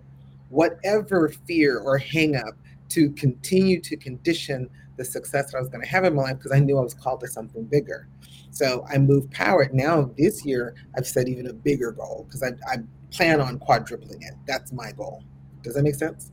[0.50, 2.58] whatever fear or hangup
[2.90, 4.70] to continue to condition
[5.02, 6.82] the success that I was going to have in my life because I knew I
[6.82, 8.08] was called to something bigger.
[8.52, 9.68] So I moved power.
[9.74, 12.78] Now this year, I've set even a bigger goal because I, I
[13.12, 14.36] plan on quadrupling it.
[14.46, 15.24] That's my goal.
[15.64, 16.32] Does that make sense?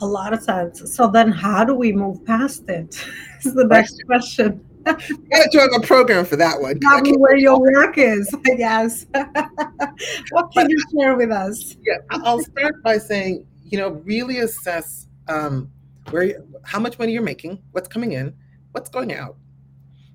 [0.00, 0.94] A lot of sense.
[0.94, 2.96] So then, how do we move past it?
[2.96, 3.06] it?
[3.46, 6.78] is the next question gotta join a program for that one.
[6.78, 8.32] Tell me where your work is.
[8.46, 9.04] Yes.
[10.30, 11.76] what can you share with us?
[11.84, 15.72] Yeah, I'll start by saying, you know, really assess um,
[16.10, 18.34] where, how much money you're making, what's coming in,
[18.72, 19.36] what's going out.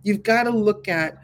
[0.03, 1.17] You've got to look at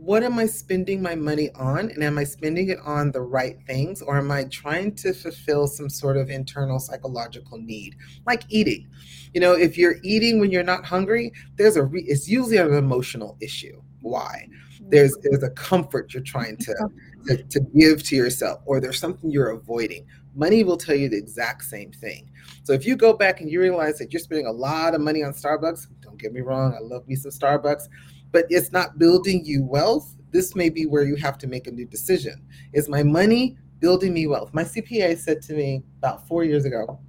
[0.00, 1.90] what am I spending my money on?
[1.90, 4.00] And am I spending it on the right things?
[4.00, 8.88] Or am I trying to fulfill some sort of internal psychological need, like eating?
[9.34, 12.72] You know, if you're eating when you're not hungry, there's a re- it's usually an
[12.72, 13.82] emotional issue.
[14.00, 14.48] Why?
[14.80, 17.26] There's there's a comfort you're trying to, mm-hmm.
[17.26, 20.06] to, to give to yourself, or there's something you're avoiding.
[20.34, 22.30] Money will tell you the exact same thing.
[22.62, 25.22] So if you go back and you realize that you're spending a lot of money
[25.22, 27.88] on Starbucks, don't get me wrong, I love me some Starbucks
[28.32, 31.70] but it's not building you wealth, this may be where you have to make a
[31.70, 32.46] new decision.
[32.72, 34.50] Is my money building me wealth?
[34.52, 37.00] My CPA said to me about four years ago,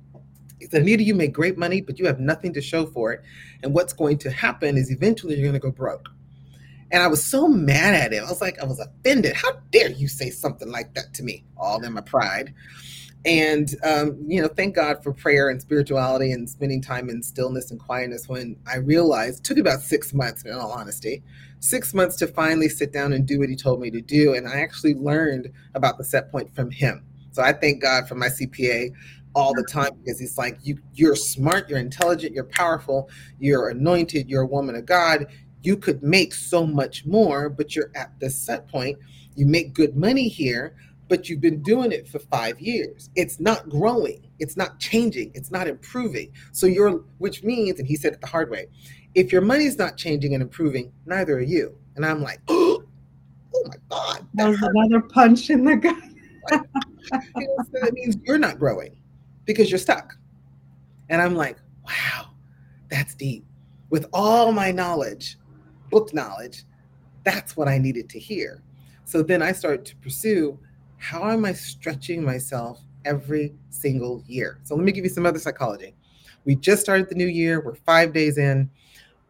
[0.59, 3.21] he said, Anita, you make great money, but you have nothing to show for it.
[3.63, 6.07] And what's going to happen is eventually you're going to go broke.
[6.91, 8.25] And I was so mad at him.
[8.25, 9.33] I was like, I was offended.
[9.33, 11.45] How dare you say something like that to me?
[11.57, 12.53] All in my pride.
[13.23, 17.69] And um, you know thank god for prayer and spirituality and spending time in stillness
[17.69, 21.21] and quietness when i realized took about six months in all honesty
[21.61, 24.33] six months to finally sit down and do what he told me to do.
[24.33, 27.05] And i actually learned about the set point from him.
[27.31, 28.91] So i thank god for my cpa
[29.33, 34.29] all the time because he's like you you're smart you're intelligent you're powerful you're anointed
[34.29, 35.27] you're a woman of god.
[35.63, 38.97] You could make so much more but you're at this set point.
[39.35, 40.75] You make good money here
[41.11, 43.09] but you've been doing it for five years.
[43.17, 46.31] It's not growing, it's not changing, it's not improving.
[46.53, 48.67] So you're, which means, and he said it the hard way,
[49.13, 51.75] if your money's not changing and improving, neither are you.
[51.97, 52.81] And I'm like, oh,
[53.55, 54.25] oh my God.
[54.35, 55.97] That, was another punch in the gut.
[56.49, 56.61] like,
[57.35, 58.95] you know, so that means you're not growing
[59.43, 60.15] because you're stuck.
[61.09, 62.29] And I'm like, wow,
[62.89, 63.43] that's deep.
[63.89, 65.37] With all my knowledge,
[65.89, 66.63] book knowledge,
[67.25, 68.63] that's what I needed to hear.
[69.03, 70.57] So then I started to pursue
[71.01, 74.59] how am I stretching myself every single year?
[74.63, 75.95] So let me give you some other psychology.
[76.45, 77.59] We just started the new year.
[77.59, 78.69] We're five days in.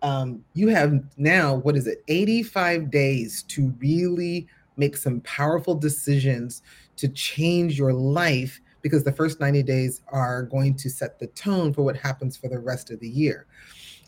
[0.02, 6.62] Um, you have now, what is it, 85 days to really make some powerful decisions
[6.98, 11.72] to change your life because the first 90 days are going to set the tone
[11.74, 13.46] for what happens for the rest of the year.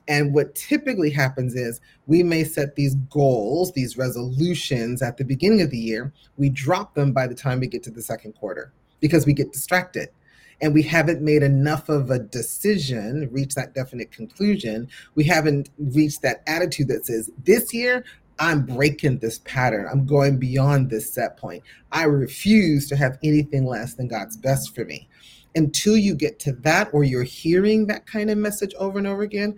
[0.07, 5.61] And what typically happens is we may set these goals, these resolutions at the beginning
[5.61, 6.11] of the year.
[6.37, 9.53] We drop them by the time we get to the second quarter because we get
[9.53, 10.09] distracted
[10.61, 14.87] and we haven't made enough of a decision, reach that definite conclusion.
[15.15, 18.05] We haven't reached that attitude that says, this year,
[18.39, 19.87] I'm breaking this pattern.
[19.91, 21.63] I'm going beyond this set point.
[21.91, 25.07] I refuse to have anything less than God's best for me.
[25.55, 29.21] Until you get to that, or you're hearing that kind of message over and over
[29.21, 29.55] again,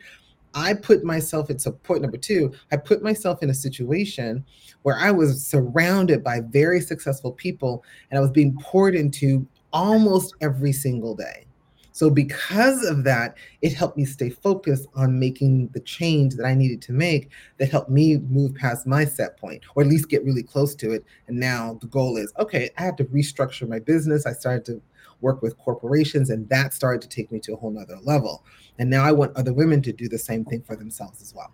[0.56, 4.46] I put myself, a point number two, I put myself in a situation
[4.84, 10.34] where I was surrounded by very successful people and I was being poured into almost
[10.42, 11.46] every single day.
[11.92, 16.54] So, because of that, it helped me stay focused on making the change that I
[16.54, 20.26] needed to make that helped me move past my set point or at least get
[20.26, 21.06] really close to it.
[21.28, 24.26] And now the goal is okay, I have to restructure my business.
[24.26, 24.82] I started to
[25.22, 28.44] work with corporations, and that started to take me to a whole nother level.
[28.80, 31.54] And now I want other women to do the same thing for themselves as well.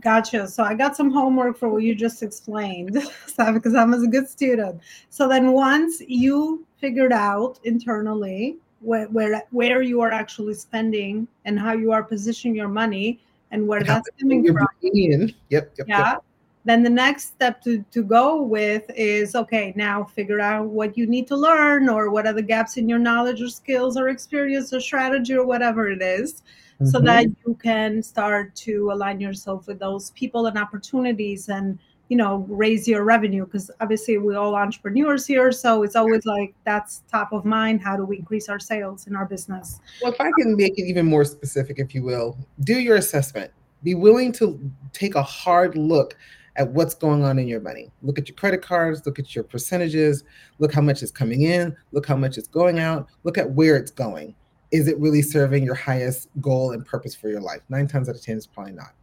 [0.00, 0.46] Gotcha.
[0.46, 4.28] So I got some homework for what you just explained, so, because I'm a good
[4.28, 4.80] student.
[5.10, 11.58] So then once you figured out internally where, where where you are actually spending and
[11.58, 14.66] how you are positioning your money and where that's coming from.
[14.82, 15.72] Yep, yep.
[15.88, 16.12] Yeah.
[16.12, 16.25] Yep
[16.66, 21.06] then the next step to, to go with is okay now figure out what you
[21.06, 24.72] need to learn or what are the gaps in your knowledge or skills or experience
[24.72, 26.42] or strategy or whatever it is,
[26.74, 26.86] mm-hmm.
[26.86, 32.16] so that you can start to align yourself with those people and opportunities and you
[32.16, 37.02] know raise your revenue because obviously we're all entrepreneurs here so it's always like that's
[37.10, 40.30] top of mind how do we increase our sales in our business well if i
[40.38, 43.50] can make it even more specific if you will do your assessment
[43.82, 44.60] be willing to
[44.92, 46.16] take a hard look
[46.56, 47.90] at what's going on in your money.
[48.02, 50.24] Look at your credit cards, look at your percentages,
[50.58, 53.76] look how much is coming in, look how much is going out, look at where
[53.76, 54.34] it's going.
[54.72, 57.60] Is it really serving your highest goal and purpose for your life?
[57.68, 58.94] Nine times out of 10 is probably not.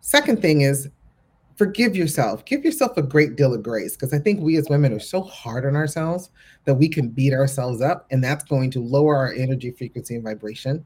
[0.00, 0.88] Second thing is
[1.56, 2.44] forgive yourself.
[2.44, 5.22] Give yourself a great deal of grace because I think we as women are so
[5.22, 6.30] hard on ourselves
[6.64, 10.24] that we can beat ourselves up, and that's going to lower our energy frequency and
[10.24, 10.84] vibration.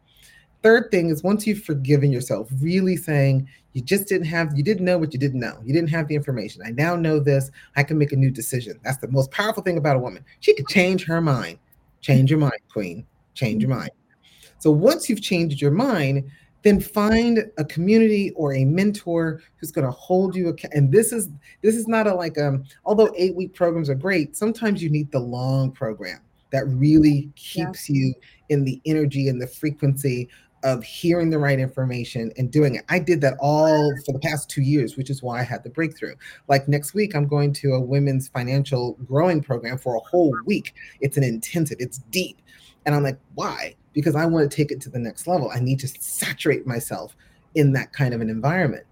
[0.63, 4.85] Third thing is once you've forgiven yourself, really saying you just didn't have, you didn't
[4.85, 5.59] know what you didn't know.
[5.65, 6.63] You didn't have the information.
[6.65, 7.51] I now know this.
[7.77, 8.81] I can make a new decision.
[8.83, 10.25] That's the most powerful thing about a woman.
[10.41, 11.59] She can change her mind.
[12.01, 13.07] Change your mind, queen.
[13.35, 13.91] Change your mind.
[14.59, 16.29] So once you've changed your mind,
[16.63, 20.75] then find a community or a mentor who's going to hold you account.
[20.75, 21.29] And this is
[21.63, 25.11] this is not a like um although eight week programs are great, sometimes you need
[25.13, 27.97] the long program that really keeps yeah.
[27.97, 28.15] you
[28.49, 30.29] in the energy and the frequency
[30.63, 32.85] of hearing the right information and doing it.
[32.89, 35.71] I did that all for the past two years, which is why I had the
[35.71, 36.15] breakthrough.
[36.49, 40.75] Like next week, I'm going to a women's financial growing program for a whole week.
[41.01, 42.43] It's an intensive, it's deep.
[42.87, 43.77] And I'm like, why?
[43.93, 45.51] Because I want to take it to the next level.
[45.53, 47.17] I need to saturate myself
[47.55, 48.85] in that kind of an environment.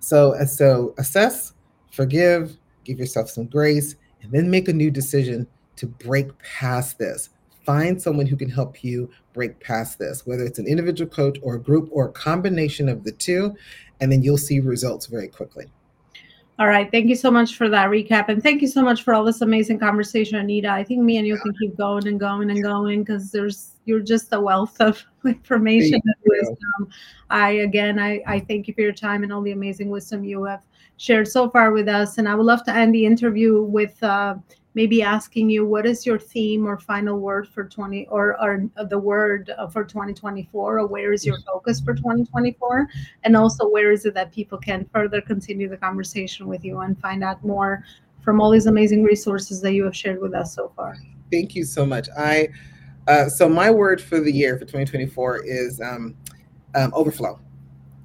[0.00, 1.54] So, uh, so assess,
[1.92, 7.30] forgive, give yourself some grace, and then make a new decision to break past this
[7.70, 11.54] find someone who can help you break past this, whether it's an individual coach or
[11.54, 13.54] a group or a combination of the two,
[14.00, 15.66] and then you'll see results very quickly.
[16.58, 16.90] All right.
[16.90, 18.28] Thank you so much for that recap.
[18.28, 20.68] And thank you so much for all this amazing conversation, Anita.
[20.68, 24.00] I think me and you can keep going and going and going because there's you're
[24.00, 26.90] just a wealth of information and wisdom.
[27.30, 30.42] I again I, I thank you for your time and all the amazing wisdom you
[30.44, 30.64] have
[30.96, 32.18] shared so far with us.
[32.18, 34.34] And I would love to end the interview with uh,
[34.74, 38.98] maybe asking you what is your theme or final word for 20 or, or the
[38.98, 42.88] word for 2024 or where is your focus for 2024
[43.24, 47.00] and also where is it that people can further continue the conversation with you and
[47.00, 47.84] find out more
[48.22, 50.96] from all these amazing resources that you have shared with us so far?
[51.32, 52.08] Thank you so much.
[52.16, 52.48] I
[53.08, 56.16] uh, so my word for the year for 2024 is um,
[56.74, 57.40] um, overflow.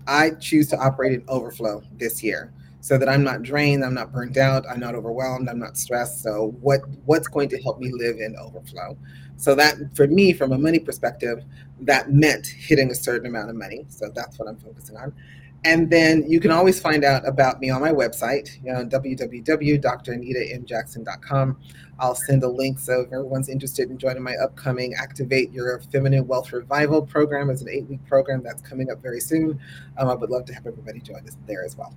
[0.07, 2.53] I choose to operate in overflow this year
[2.85, 6.21] so that I'm not drained, I'm not burnt out, I'm not overwhelmed, I'm not stressed.
[6.21, 8.95] So what what's going to help me live in overflow?
[9.37, 11.43] So that for me, from a money perspective,
[11.81, 13.87] that meant hitting a certain amount of money.
[13.89, 15.15] So that's what I'm focusing on.
[15.63, 21.57] And then you can always find out about me on my website, you know, www.dranitaMjackson.com.
[21.97, 26.27] I'll send a link so if everyone's interested in joining my upcoming Activate Your Feminine
[26.27, 27.49] Wealth Revival program.
[27.49, 29.59] It's an eight week program that's coming up very soon.
[29.97, 31.91] Um, I would love to have everybody join us there as well.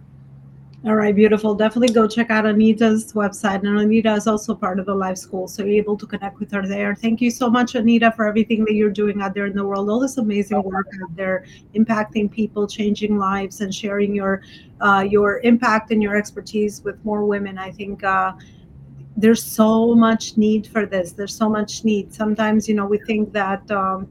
[0.85, 1.57] All right, beautiful.
[1.57, 3.67] Definitely go check out Anita's website.
[3.67, 6.53] And Anita is also part of the Life School, so you're able to connect with
[6.53, 6.95] her there.
[6.95, 9.91] Thank you so much, Anita, for everything that you're doing out there in the world.
[9.91, 14.43] All this amazing work out there, impacting people, changing lives, and sharing your
[14.81, 17.59] uh, your impact and your expertise with more women.
[17.59, 18.05] I think.
[18.05, 18.35] Uh,
[19.17, 21.11] there's so much need for this.
[21.11, 22.15] There's so much need.
[22.15, 24.07] Sometimes, you know, we think that um,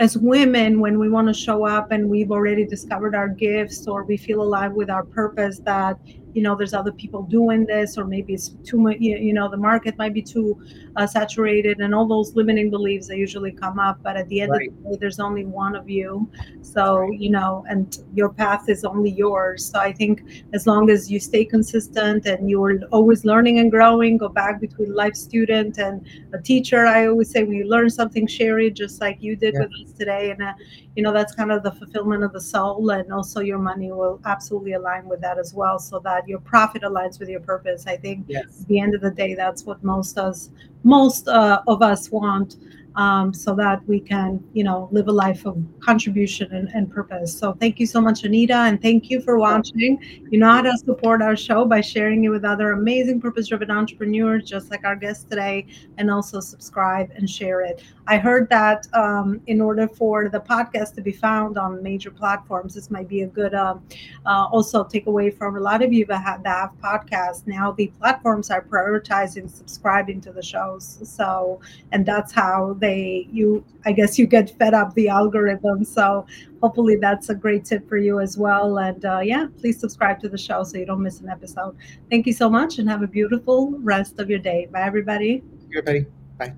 [0.00, 4.02] as women when we want to show up and we've already discovered our gifts or
[4.04, 5.98] we feel alive with our purpose that
[6.34, 9.56] you know there's other people doing this or maybe it's too much you know the
[9.56, 10.60] market might be too
[10.96, 14.52] uh, saturated and all those limiting beliefs that usually come up but at the end
[14.52, 14.68] right.
[14.68, 16.28] of the day there's only one of you
[16.62, 20.22] so you know and your path is only yours so i think
[20.52, 24.94] as long as you stay consistent and you're always learning and growing go back between
[24.94, 29.00] life student and a teacher i always say when you learn something share it just
[29.00, 29.60] like you did yeah.
[29.60, 30.52] with us today and uh,
[30.96, 34.20] you know that's kind of the fulfillment of the soul and also your money will
[34.24, 37.96] absolutely align with that as well so that your profit aligns with your purpose i
[37.96, 38.44] think yes.
[38.60, 40.50] at the end of the day that's what most us
[40.82, 42.56] most uh, of us want
[42.96, 47.36] um, so that we can, you know, live a life of contribution and, and, purpose.
[47.36, 49.98] So thank you so much, Anita, and thank you for watching.
[50.30, 54.44] You know how to support our show by sharing it with other amazing purpose-driven entrepreneurs,
[54.44, 55.66] just like our guest today,
[55.98, 57.82] and also subscribe and share it.
[58.08, 62.74] I heard that um, in order for the podcast to be found on major platforms,
[62.74, 63.84] this might be a good um,
[64.26, 67.46] uh, also takeaway from a lot of you that have, that have podcasts.
[67.46, 70.98] Now the platforms are prioritizing subscribing to the shows.
[71.04, 71.60] So,
[71.92, 75.84] and that's how they you i guess you get fed up the algorithm.
[75.84, 76.26] So
[76.62, 78.78] hopefully that's a great tip for you as well.
[78.78, 81.76] And uh, yeah please subscribe to the show so you don't miss an episode.
[82.10, 84.68] Thank you so much and have a beautiful rest of your day.
[84.72, 85.42] Bye everybody.
[85.68, 86.06] Everybody
[86.38, 86.54] bye.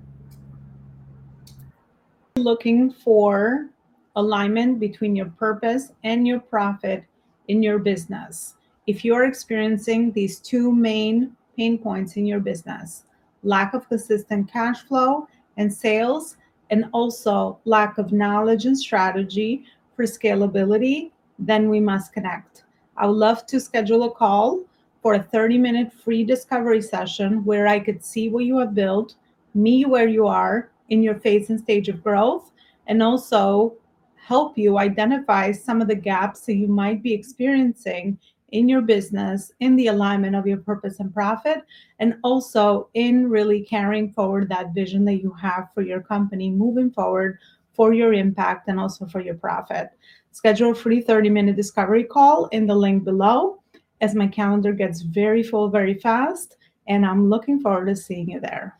[2.35, 3.69] Looking for
[4.15, 7.03] alignment between your purpose and your profit
[7.47, 8.55] in your business.
[8.87, 13.03] If you're experiencing these two main pain points in your business
[13.43, 16.37] lack of consistent cash flow and sales,
[16.69, 22.63] and also lack of knowledge and strategy for scalability, then we must connect.
[22.97, 24.61] I would love to schedule a call
[25.01, 29.15] for a 30 minute free discovery session where I could see what you have built,
[29.53, 32.51] me where you are in your phase and stage of growth,
[32.87, 33.73] and also
[34.15, 38.17] help you identify some of the gaps that you might be experiencing
[38.53, 41.63] in your business, in the alignment of your purpose and profit,
[41.99, 46.91] and also in really carrying forward that vision that you have for your company moving
[46.91, 47.39] forward
[47.73, 49.89] for your impact and also for your profit.
[50.31, 53.61] Schedule a free 30 minute discovery call in the link below
[54.01, 56.57] as my calendar gets very full very fast.
[56.87, 58.77] And I'm looking forward to seeing you there.